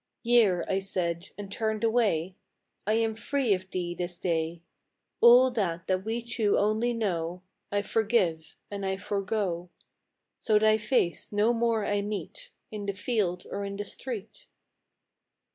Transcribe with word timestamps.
"Year," 0.23 0.65
I 0.67 0.79
said, 0.79 1.29
and 1.37 1.51
turned 1.51 1.83
away," 1.83 2.35
I 2.87 2.93
am 2.93 3.13
free 3.13 3.53
of 3.53 3.69
thee 3.69 3.93
this 3.93 4.17
day: 4.17 4.63
All 5.19 5.51
that 5.51 5.85
we 6.03 6.23
two 6.23 6.57
only 6.57 6.91
know, 6.91 7.43
I 7.71 7.83
forgive, 7.83 8.55
and 8.71 8.83
I 8.83 8.97
forego; 8.97 9.69
So 10.39 10.57
thy 10.57 10.79
face 10.79 11.31
no 11.31 11.53
more 11.53 11.85
I 11.85 12.01
meet, 12.01 12.49
In 12.71 12.87
the 12.87 12.93
field 12.93 13.45
or 13.51 13.63
in 13.63 13.75
the 13.75 13.85
street." 13.85 14.47